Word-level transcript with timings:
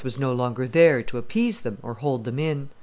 was 0.03 0.17
no 0.17 0.33
longer 0.33 0.67
there 0.67 1.03
to 1.03 1.19
appease 1.19 1.61
them 1.61 1.77
or 1.83 1.93
hold 1.93 2.23
them 2.25 2.39
in. 2.39 2.67